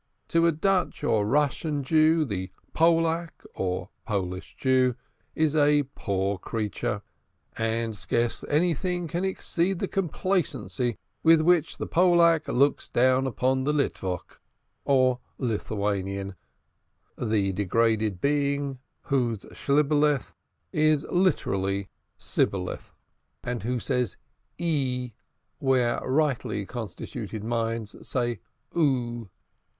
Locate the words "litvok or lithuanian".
13.73-16.33